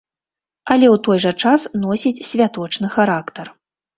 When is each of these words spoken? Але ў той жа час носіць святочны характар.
Але 0.75 0.87
ў 0.87 0.97
той 1.07 1.19
жа 1.25 1.33
час 1.43 1.67
носіць 1.83 2.25
святочны 2.31 2.87
характар. 2.97 3.55